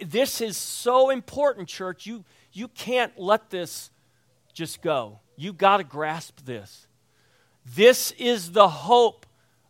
[0.04, 2.06] This is so important, church.
[2.06, 3.92] You, you can't let this
[4.54, 5.20] just go.
[5.36, 6.88] You got to grasp this.
[7.66, 9.26] This is the hope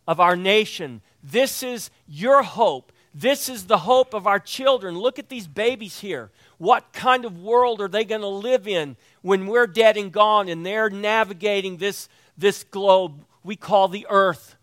[0.08, 1.02] of our nation.
[1.24, 2.92] This is your hope.
[3.14, 4.98] This is the hope of our children.
[4.98, 6.30] Look at these babies here.
[6.58, 10.48] What kind of world are they going to live in when we're dead and gone
[10.48, 14.56] and they're navigating this, this globe we call the earth?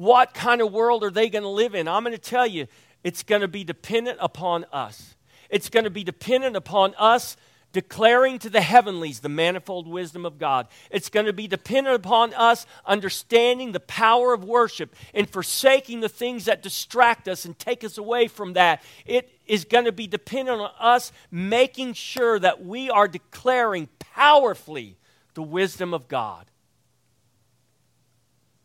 [0.00, 1.86] What kind of world are they going to live in?
[1.86, 2.68] I'm going to tell you,
[3.04, 5.14] it's going to be dependent upon us.
[5.50, 7.36] It's going to be dependent upon us
[7.72, 10.68] declaring to the heavenlies the manifold wisdom of God.
[10.90, 16.08] It's going to be dependent upon us understanding the power of worship and forsaking the
[16.08, 18.82] things that distract us and take us away from that.
[19.04, 24.96] It is going to be dependent on us making sure that we are declaring powerfully
[25.34, 26.46] the wisdom of God.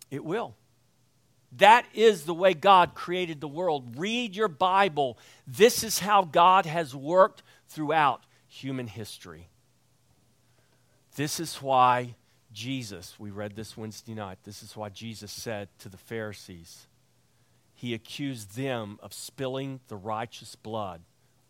[0.09, 0.55] It will.
[1.57, 3.95] That is the way God created the world.
[3.97, 5.17] Read your Bible.
[5.47, 9.49] This is how God has worked throughout human history.
[11.15, 12.15] This is why
[12.51, 16.87] Jesus, we read this Wednesday night, this is why Jesus said to the Pharisees,
[17.73, 21.01] he accused them of spilling the righteous blood,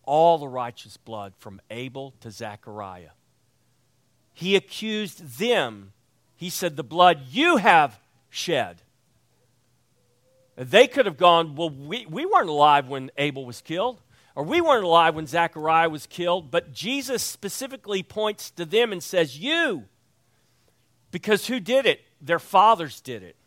[0.04, 3.12] all the righteous blood from Abel to Zechariah.
[4.34, 5.94] He accused them.
[6.36, 8.82] He said, The blood you have shed.
[10.56, 14.02] They could have gone, Well, we, we weren't alive when Abel was killed
[14.36, 19.02] or we weren't alive when Zechariah was killed, but Jesus specifically points to them and
[19.02, 19.86] says, You.
[21.12, 22.02] Because who did it?
[22.22, 23.38] Their fathers did it.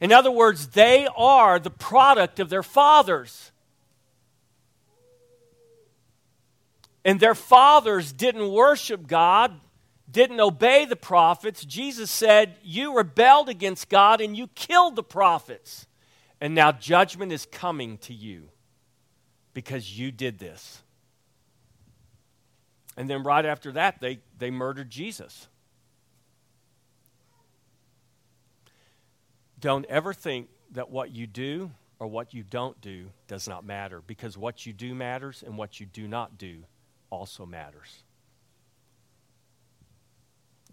[0.00, 3.52] In other words, they are the product of their fathers.
[7.04, 9.60] And their fathers didn't worship God,
[10.10, 11.64] didn't obey the prophets.
[11.64, 15.86] Jesus said, You rebelled against God and you killed the prophets.
[16.40, 18.48] And now judgment is coming to you
[19.52, 20.82] because you did this.
[22.96, 25.48] And then right after that, they, they murdered Jesus.
[29.58, 34.02] Don't ever think that what you do or what you don't do does not matter
[34.06, 36.64] because what you do matters and what you do not do
[37.10, 38.02] also matters.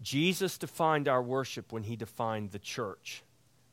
[0.02, 3.22] Jesus defined our worship when he defined the church.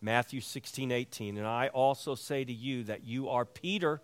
[0.01, 1.37] Matthew 16, 18.
[1.37, 4.01] And I also say to you that you are Peter,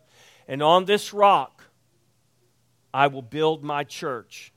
[0.47, 1.63] and on this rock
[2.93, 4.51] I will build my church,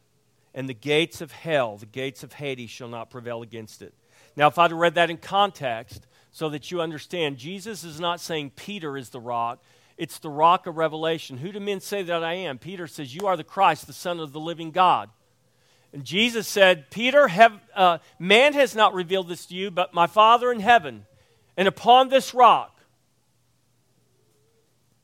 [0.54, 3.94] and the gates of hell, the gates of Hades, shall not prevail against it.
[4.36, 8.50] Now, if I'd read that in context, so that you understand, Jesus is not saying
[8.56, 9.62] Peter is the rock.
[9.96, 11.38] It's the rock of revelation.
[11.38, 12.58] Who do men say that I am?
[12.58, 15.10] Peter says, You are the Christ, the Son of the living God.
[15.94, 20.08] And Jesus said, Peter, have, uh, man has not revealed this to you, but my
[20.08, 21.06] Father in heaven.
[21.56, 22.80] And upon this rock,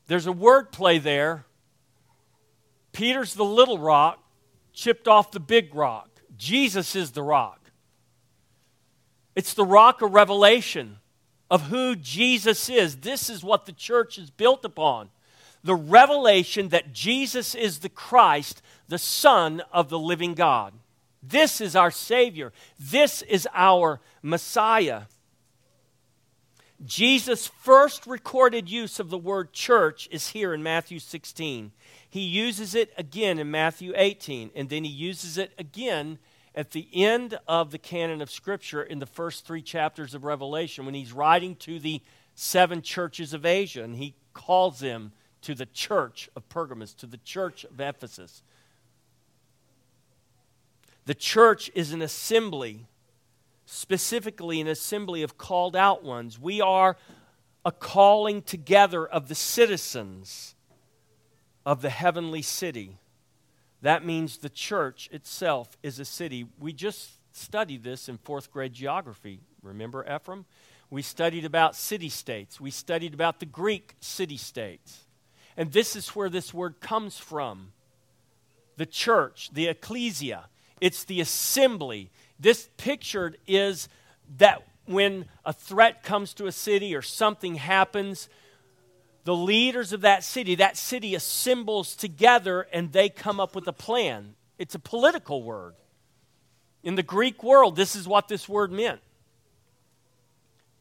[0.09, 1.47] there's a word play there.
[2.91, 4.19] Peter's the little rock,
[4.73, 6.11] chipped off the big rock.
[6.37, 7.71] Jesus is the rock.
[9.37, 10.97] It's the rock of revelation
[11.49, 12.97] of who Jesus is.
[12.97, 15.11] This is what the church is built upon
[15.63, 20.73] the revelation that Jesus is the Christ, the Son of the living God.
[21.23, 22.53] This is our Savior.
[22.79, 25.03] This is our Messiah.
[26.85, 31.73] Jesus' first recorded use of the word church is here in Matthew 16.
[32.09, 36.19] He uses it again in Matthew 18, and then he uses it again
[36.55, 40.87] at the end of the canon of Scripture in the first three chapters of Revelation
[40.87, 42.01] when he's writing to the
[42.35, 47.19] seven churches of Asia, and he calls them to the church of Pergamos, to the
[47.19, 48.43] church of Ephesus.
[51.07, 52.87] The church is an assembly
[53.71, 56.41] specifically an assembly of called out ones.
[56.41, 56.97] We are
[57.65, 60.57] a calling together of the citizens
[61.65, 62.99] of the heavenly city.
[63.81, 66.49] That means the church itself is a city.
[66.59, 69.39] We just studied this in fourth grade geography.
[69.63, 70.47] Remember Ephraim?
[70.91, 72.61] We studied about city states.
[72.61, 75.07] We studied about the Greek city states.
[75.57, 77.71] And this is where this word comes from
[78.77, 80.50] the church, the ecclesia.
[80.81, 83.89] It's the assembly, this pictured is
[84.39, 88.29] that when a threat comes to a city or something happens,
[89.25, 93.73] the leaders of that city, that city assembles together and they come up with a
[93.73, 94.35] plan.
[94.59, 95.75] it's a political word.
[96.83, 99.01] In the Greek world, this is what this word meant.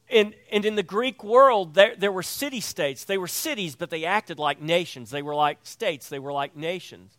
[0.10, 3.04] And, and in the Greek world, there, there were city states.
[3.04, 5.12] They were cities, but they acted like nations.
[5.12, 7.18] They were like states, they were like nations.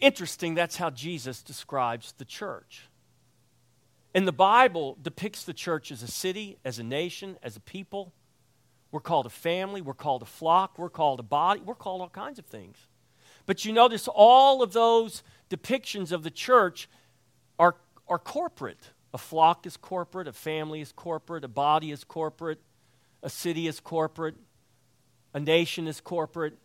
[0.00, 2.88] Interesting, that's how Jesus describes the church.
[4.14, 8.12] And the Bible depicts the church as a city, as a nation, as a people.
[8.90, 12.08] We're called a family, we're called a flock, we're called a body, we're called all
[12.08, 12.76] kinds of things.
[13.46, 16.88] But you notice all of those depictions of the church
[17.58, 17.76] are,
[18.08, 18.90] are corporate.
[19.12, 22.60] A flock is corporate, a family is corporate, a body is corporate,
[23.22, 24.36] a city is corporate,
[25.34, 26.56] a nation is corporate.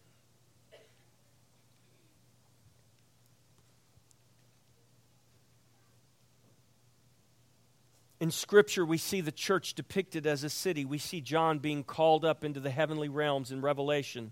[8.20, 10.86] In Scripture, we see the church depicted as a city.
[10.86, 14.32] We see John being called up into the heavenly realms in Revelation.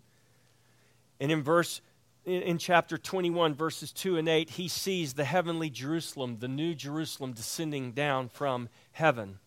[1.20, 1.82] And in verse
[2.26, 7.34] in, chapter 21, verses 2 and 8, he sees the heavenly Jerusalem, the new Jerusalem,
[7.34, 9.40] descending down from heaven.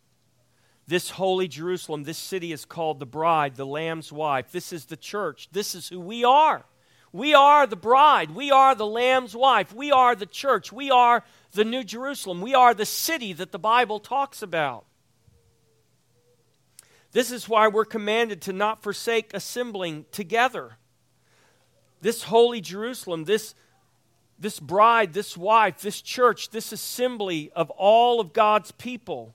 [0.87, 4.53] This holy Jerusalem, this city is called the bride, the Lamb's wife.
[4.53, 5.49] This is the church.
[5.51, 6.67] This is who we are.
[7.17, 8.33] We are the bride.
[8.33, 9.75] We are the Lamb's wife.
[9.75, 10.71] We are the church.
[10.71, 12.43] We are the New Jerusalem.
[12.43, 14.85] We are the city that the Bible talks about.
[17.13, 20.77] This is why we're commanded to not forsake assembling together
[22.03, 23.55] this holy Jerusalem, this,
[24.39, 29.35] this bride, this wife, this church, this assembly of all of God's people,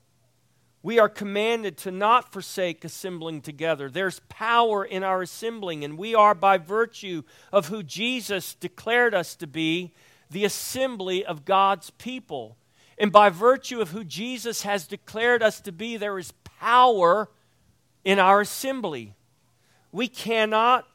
[0.82, 3.88] we are commanded to not forsake assembling together.
[3.88, 7.22] There's power in our assembling, and we are, by virtue
[7.52, 9.92] of who Jesus declared us to be,
[10.30, 12.56] the assembly of God's people.
[12.98, 17.30] And by virtue of who Jesus has declared us to be, there is power
[18.04, 19.14] in our assembly.
[19.92, 20.86] We cannot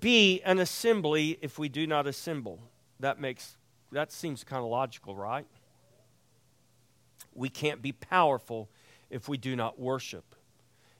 [0.00, 2.60] be an assembly if we do not assemble.
[3.00, 3.56] That makes
[3.92, 5.46] that seems kind of logical, right?
[7.34, 8.68] We can't be powerful
[9.10, 10.34] if we do not worship.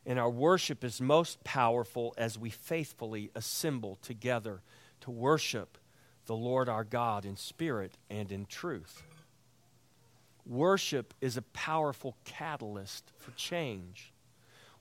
[0.06, 4.62] And our worship is most powerful as we faithfully assemble together
[5.02, 5.78] to worship
[6.26, 9.02] the Lord our God in spirit and in truth.
[10.46, 14.12] Worship is a powerful catalyst for change.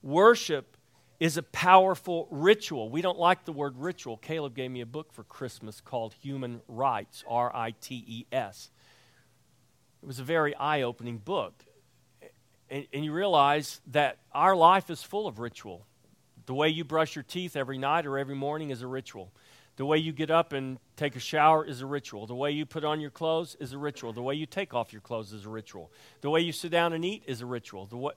[0.02, 0.78] Worship
[1.20, 2.90] is a powerful ritual.
[2.90, 4.18] We don't like the word ritual.
[4.18, 8.70] Caleb gave me a book for Christmas called Human Rites, R I T E S.
[10.02, 11.66] It was a very eye opening book.
[12.70, 15.86] And, and, you realize that our life is full of ritual.
[16.48, 19.32] The way you brush your teeth every night or every morning is a ritual.
[19.78, 22.26] The way you get up and take a shower is a ritual.
[22.26, 24.12] The way you put on your clothes is a ritual.
[24.12, 25.92] The way you take off your clothes is a ritual.
[26.22, 27.86] The way you sit down and eat is a ritual.
[27.86, 28.14] The way,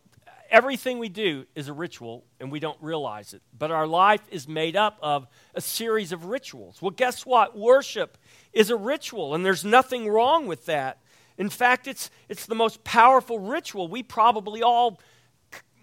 [0.50, 3.42] everything we do is a ritual and we don't realize it.
[3.56, 6.82] But our life is made up of a series of rituals.
[6.82, 7.56] Well, guess what?
[7.56, 8.18] Worship
[8.52, 10.98] is a ritual, and there's nothing wrong with that.
[11.40, 15.00] In fact, it's, it's the most powerful ritual we probably all,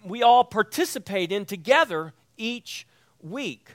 [0.04, 2.86] we all participate in together each
[3.20, 3.70] week.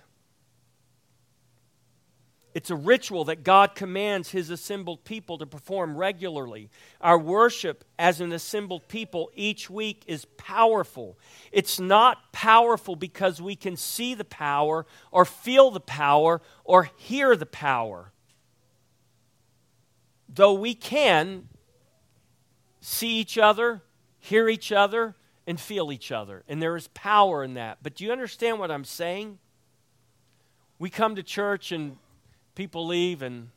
[2.54, 6.70] It's a ritual that God commands his assembled people to perform regularly.
[7.02, 11.18] Our worship as an assembled people each week is powerful.
[11.52, 17.36] It's not powerful because we can see the power or feel the power or hear
[17.36, 18.14] the power.
[20.30, 21.50] Though we can
[22.84, 23.82] see each other,
[24.20, 25.16] hear each other,
[25.48, 26.44] and feel each other.
[26.50, 27.78] And there is power in that.
[27.82, 29.40] But do you understand what I'm saying?
[30.80, 31.98] We come to church and
[32.56, 33.50] people leave and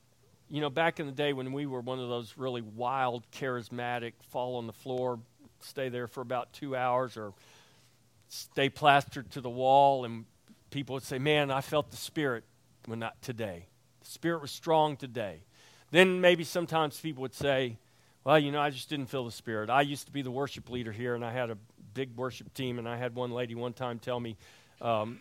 [0.49, 4.13] you know back in the day when we were one of those really wild charismatic
[4.31, 5.19] fall on the floor
[5.61, 7.35] stay there for about two hours or
[8.29, 10.25] stay plastered to the wall and
[10.71, 12.45] people would say man i felt the spirit
[12.87, 13.67] when not today
[14.01, 15.41] the spirit was strong today
[15.91, 17.77] then maybe sometimes people would say
[18.27, 20.69] well you know i just didn't feel the spirit i used to be the worship
[20.69, 21.57] leader here and i had a
[21.95, 24.37] big worship team and i had one lady one time tell me
[24.83, 25.21] um,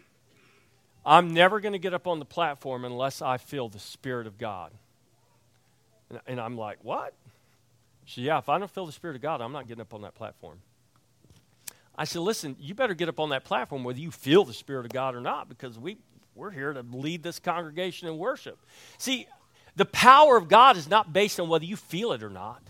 [1.05, 4.37] I'm never going to get up on the platform unless I feel the Spirit of
[4.37, 4.71] God.
[6.09, 7.13] And, and I'm like, what?
[8.05, 10.01] She yeah, if I don't feel the Spirit of God, I'm not getting up on
[10.01, 10.59] that platform.
[11.97, 14.85] I said, listen, you better get up on that platform whether you feel the Spirit
[14.85, 15.97] of God or not, because we,
[16.33, 18.57] we're here to lead this congregation in worship.
[18.97, 19.27] See,
[19.75, 22.61] the power of God is not based on whether you feel it or not.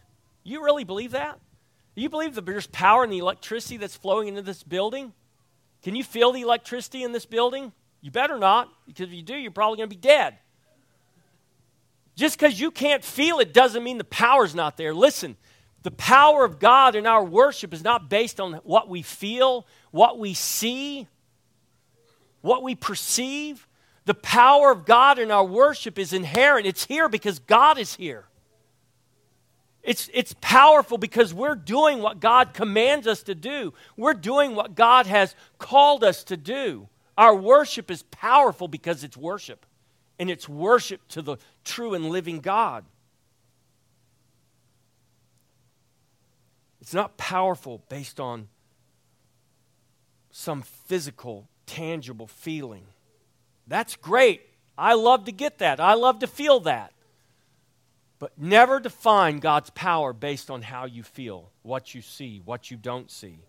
[0.45, 1.39] You really believe that?
[1.95, 5.11] You believe that there's power in the electricity that's flowing into this building?
[5.81, 7.73] Can you feel the electricity in this building?
[8.01, 10.37] You better not, because if you do, you're probably going to be dead.
[12.15, 14.93] Just because you can't feel it doesn't mean the power's not there.
[14.93, 15.35] Listen,
[15.81, 20.19] the power of God in our worship is not based on what we feel, what
[20.19, 21.07] we see,
[22.41, 23.67] what we perceive.
[24.05, 26.67] The power of God in our worship is inherent.
[26.67, 28.25] It's here because God is here.
[29.85, 33.71] It's, it's powerful because we're doing what God commands us to do.
[33.95, 36.89] We're doing what God has called us to do.
[37.15, 39.63] Our worship is powerful because it's worship,
[40.17, 42.83] and it's worship to the true and living God.
[46.81, 48.47] It's not powerful based on
[50.31, 52.85] some physical, tangible feeling.
[53.67, 54.41] That's great.
[54.77, 55.79] I love to get that.
[55.79, 56.91] I love to feel that.
[58.17, 62.77] But never define God's power based on how you feel, what you see, what you
[62.77, 63.39] don't see.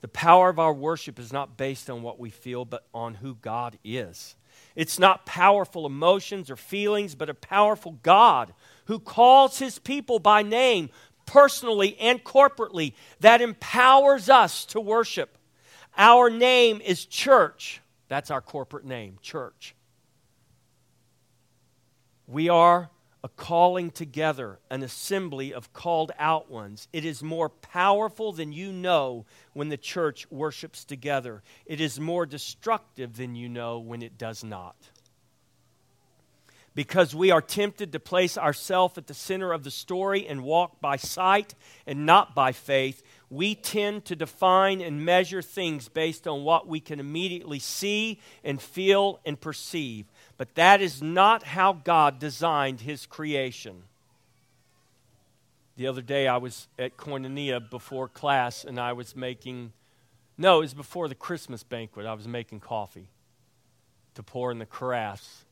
[0.00, 3.34] The power of our worship is not based on what we feel, but on who
[3.34, 4.36] God is.
[4.74, 8.54] It's not powerful emotions or feelings, but a powerful God
[8.86, 10.90] who calls his people by name,
[11.26, 15.36] personally and corporately, that empowers us to worship.
[15.96, 17.80] Our name is church.
[18.08, 19.74] That's our corporate name, church.
[22.26, 22.90] We are
[23.26, 26.86] a calling together, an assembly of called out ones.
[26.92, 31.42] It is more powerful than you know when the church worships together.
[31.66, 34.76] It is more destructive than you know when it does not.
[36.76, 40.80] Because we are tempted to place ourselves at the center of the story and walk
[40.80, 46.44] by sight and not by faith, we tend to define and measure things based on
[46.44, 50.06] what we can immediately see and feel and perceive.
[50.38, 53.82] But that is not how God designed his creation.
[55.76, 59.72] The other day I was at Koinonia before class and I was making,
[60.36, 62.06] no, it was before the Christmas banquet.
[62.06, 63.08] I was making coffee
[64.14, 65.44] to pour in the carafes.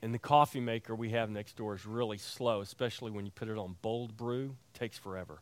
[0.00, 3.48] And the coffee maker we have next door is really slow, especially when you put
[3.48, 4.56] it on bold brew.
[4.74, 5.40] It takes forever.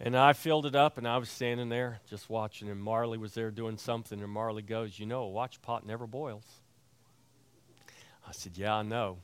[0.00, 3.34] And I filled it up and I was standing there just watching, and Marley was
[3.34, 6.44] there doing something, and Marley goes, You know, a watch pot never boils.
[8.28, 9.18] I said, Yeah, I know.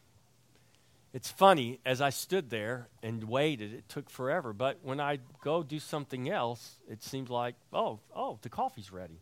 [1.13, 4.53] It's funny, as I stood there and waited, it took forever.
[4.53, 9.21] But when I go do something else, it seems like, oh, oh, the coffee's ready.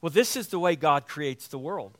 [0.00, 1.98] Well, this is the way God creates the world.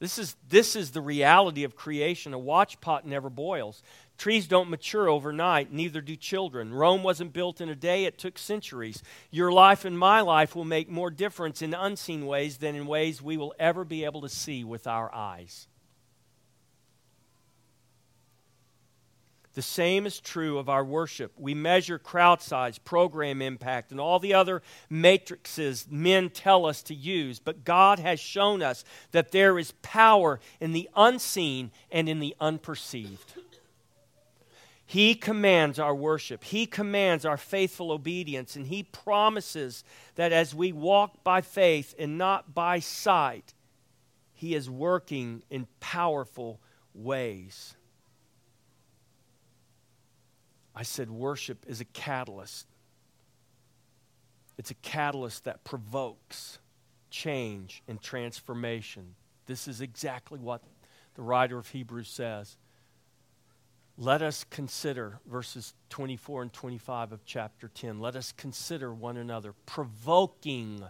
[0.00, 2.34] This is, this is the reality of creation.
[2.34, 3.80] A watch pot never boils.
[4.18, 6.74] Trees don't mature overnight, neither do children.
[6.74, 9.00] Rome wasn't built in a day, it took centuries.
[9.30, 13.22] Your life and my life will make more difference in unseen ways than in ways
[13.22, 15.68] we will ever be able to see with our eyes.
[19.54, 21.32] The same is true of our worship.
[21.36, 26.94] We measure crowd size, program impact, and all the other matrices men tell us to
[26.94, 32.18] use, but God has shown us that there is power in the unseen and in
[32.18, 33.34] the unperceived.
[34.90, 36.42] He commands our worship.
[36.42, 38.56] He commands our faithful obedience.
[38.56, 39.84] And He promises
[40.14, 43.52] that as we walk by faith and not by sight,
[44.32, 46.58] He is working in powerful
[46.94, 47.74] ways.
[50.74, 52.66] I said worship is a catalyst.
[54.56, 56.60] It's a catalyst that provokes
[57.10, 59.16] change and transformation.
[59.44, 60.62] This is exactly what
[61.14, 62.56] the writer of Hebrews says
[64.00, 67.98] let us consider verses 24 and 25 of chapter 10.
[67.98, 70.84] Let us consider one another, provoking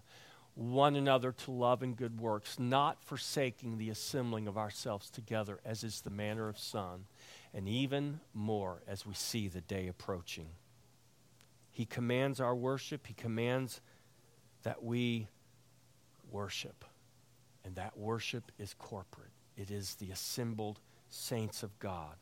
[0.55, 5.85] one another to love and good works, not forsaking the assembling of ourselves together, as
[5.85, 7.07] is the manner of some,
[7.55, 10.51] and even more as we see the day approaching.
[11.71, 13.81] He commands our worship, He commands
[14.65, 15.29] that we
[16.31, 16.85] worship.
[17.65, 22.17] And that worship is corporate, it is the assembled saints of God.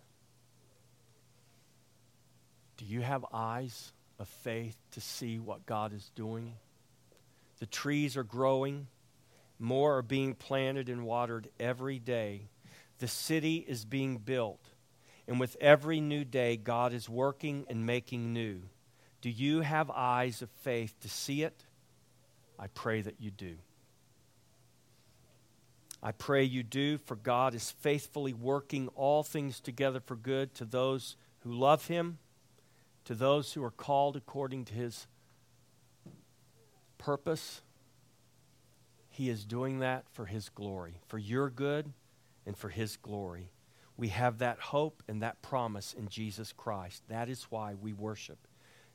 [2.77, 6.55] Do you have eyes of faith to see what God is doing?
[7.59, 8.89] The trees are growing,
[9.59, 12.49] more are being planted and watered every day.
[12.99, 14.61] The city is being built,
[15.27, 18.61] and with every new day, God is working and making new.
[19.23, 21.65] Do you have eyes of faith to see it?
[22.59, 23.57] I pray that you do.
[26.03, 30.65] I pray you do, for God is faithfully working all things together for good to
[30.65, 32.19] those who love Him
[33.07, 35.07] to those who are called according to his
[36.99, 37.63] purpose,
[39.09, 41.93] he is doing that for his glory, for your good
[42.45, 43.51] and for his glory.
[43.97, 47.03] We have that hope and that promise in Jesus Christ.
[47.09, 48.47] That is why we worship,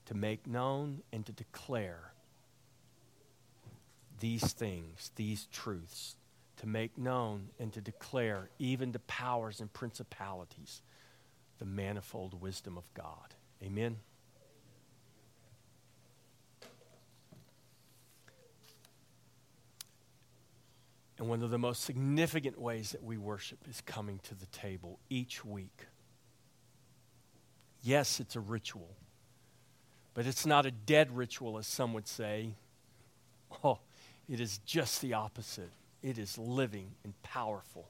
[0.06, 2.14] to make known and to declare
[4.20, 6.18] these things, these truths,
[6.58, 10.82] to make known and to declare even to powers and principalities
[11.58, 13.36] the manifold wisdom of God.
[13.64, 13.98] Amen.
[21.22, 24.98] And one of the most significant ways that we worship is coming to the table
[25.08, 25.86] each week.
[27.84, 28.96] Yes, it's a ritual,
[30.16, 32.56] but it's not a dead ritual, as some would say.
[33.64, 33.78] Oh,
[34.28, 35.70] it is just the opposite.
[36.02, 37.88] It is living and powerful.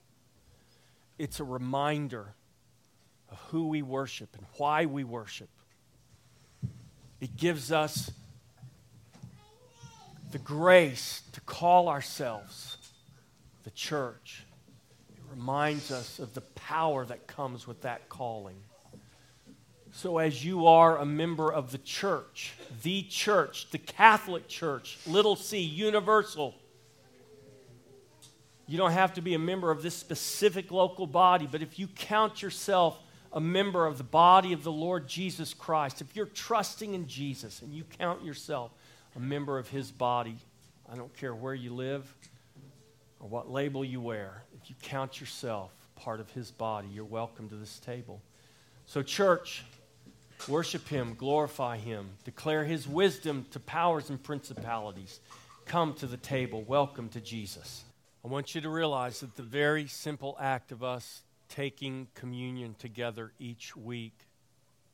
[1.18, 2.34] It's a reminder
[3.30, 5.48] of who we worship and why we worship.
[7.22, 8.12] It gives us
[10.32, 12.78] the grace to call ourselves
[13.64, 14.44] the church.
[15.16, 18.58] It reminds us of the power that comes with that calling.
[19.94, 25.36] So, as you are a member of the church, the church, the Catholic Church, little
[25.36, 26.56] c, universal,
[28.68, 31.88] you don't have to be a member of this specific local body, but if you
[31.88, 32.98] count yourself
[33.34, 37.62] a member of the body of the Lord Jesus Christ, if you're trusting in Jesus
[37.62, 38.72] and you count yourself
[39.16, 40.38] a member of his body,
[40.92, 42.14] I don't care where you live
[43.20, 47.48] or what label you wear, if you count yourself part of his body, you're welcome
[47.50, 48.22] to this table.
[48.88, 49.64] So, church,
[50.48, 55.20] worship him, glorify him, declare his wisdom to powers and principalities.
[55.66, 56.64] Come to the table.
[56.64, 57.84] Welcome to Jesus.
[58.26, 61.22] I want you to realize that the very simple act of us
[61.52, 64.18] taking communion together each week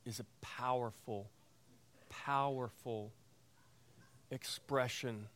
[0.06, 1.30] is a powerful,
[2.10, 3.14] powerful
[4.32, 5.28] expression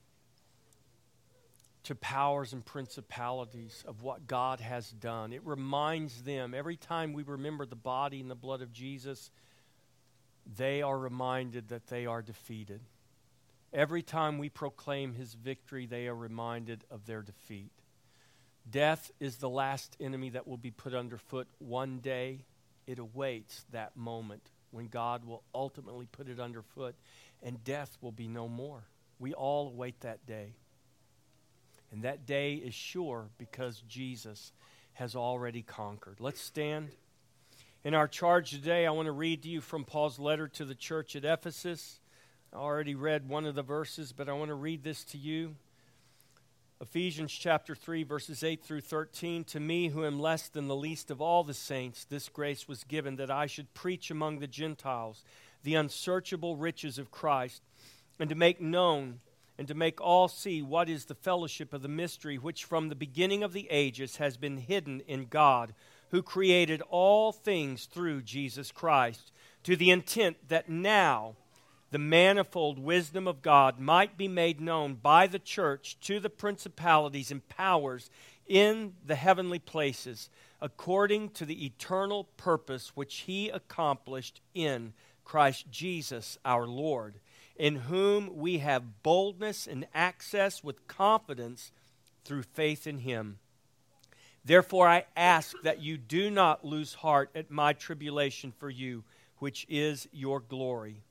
[1.83, 5.31] to powers and principalities of what God has done.
[5.31, 9.29] It reminds them, every time we remember the body and the blood of Jesus,
[10.57, 12.81] they are reminded that they are defeated.
[13.73, 17.71] Every time we proclaim his victory, they are reminded of their defeat.
[18.69, 22.45] Death is the last enemy that will be put underfoot one day.
[22.87, 26.95] It awaits that moment when God will ultimately put it underfoot
[27.43, 28.83] and death will be no more.
[29.19, 30.53] We all await that day.
[31.91, 34.53] And that day is sure because Jesus
[34.93, 36.17] has already conquered.
[36.19, 36.89] Let's stand.
[37.83, 40.75] In our charge today, I want to read to you from Paul's letter to the
[40.75, 41.99] church at Ephesus.
[42.53, 45.55] I already read one of the verses, but I want to read this to you.
[46.81, 49.43] Ephesians chapter 3, verses 8 through 13.
[49.43, 52.83] To me, who am less than the least of all the saints, this grace was
[52.83, 55.23] given that I should preach among the Gentiles
[55.61, 57.61] the unsearchable riches of Christ,
[58.17, 59.19] and to make known
[59.59, 62.95] and to make all see what is the fellowship of the mystery which from the
[62.95, 65.75] beginning of the ages has been hidden in God,
[66.09, 69.31] who created all things through Jesus Christ,
[69.65, 71.35] to the intent that now
[71.91, 77.31] the manifold wisdom of God might be made known by the church to the principalities
[77.31, 78.09] and powers
[78.47, 80.29] in the heavenly places,
[80.61, 84.93] according to the eternal purpose which He accomplished in
[85.25, 87.19] Christ Jesus our Lord,
[87.57, 91.71] in whom we have boldness and access with confidence
[92.23, 93.37] through faith in Him.
[94.45, 99.03] Therefore, I ask that you do not lose heart at my tribulation for you,
[99.37, 101.03] which is your glory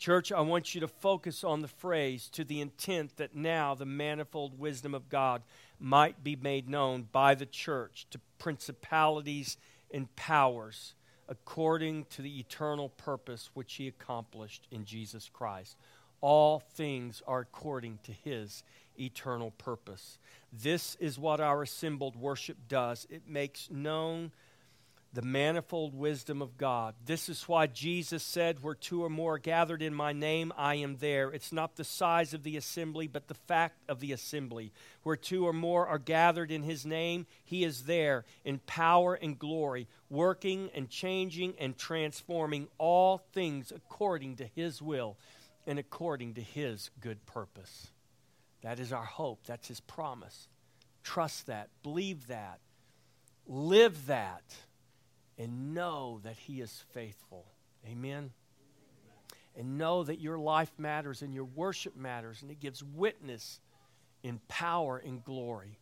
[0.00, 3.84] Church, I want you to focus on the phrase to the intent that now the
[3.84, 5.42] manifold wisdom of God
[5.78, 9.58] might be made known by the church to principalities
[9.92, 10.94] and powers
[11.28, 15.76] according to the eternal purpose which he accomplished in Jesus Christ.
[16.22, 18.64] All things are according to his
[18.98, 20.18] eternal purpose.
[20.50, 24.32] This is what our assembled worship does it makes known
[25.12, 26.94] the manifold wisdom of God.
[27.04, 30.76] This is why Jesus said, Where two or more are gathered in my name, I
[30.76, 31.30] am there.
[31.30, 34.72] It's not the size of the assembly, but the fact of the assembly.
[35.02, 39.36] Where two or more are gathered in his name, he is there in power and
[39.36, 45.16] glory, working and changing and transforming all things according to his will
[45.66, 47.88] and according to his good purpose.
[48.62, 49.40] That is our hope.
[49.46, 50.46] That's his promise.
[51.02, 51.68] Trust that.
[51.82, 52.60] Believe that.
[53.48, 54.44] Live that
[55.40, 57.46] and know that He is faithful.
[57.86, 58.30] Amen.
[59.56, 63.58] And know that your life matters and your worship matters, and it gives witness
[64.22, 65.78] in power and glory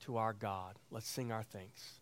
[0.00, 0.76] to our God.
[0.90, 1.97] Let's sing our thanks.